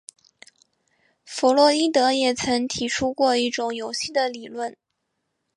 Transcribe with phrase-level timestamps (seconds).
[1.25, 4.75] 弗洛伊德也曾提出过一种游戏的理论。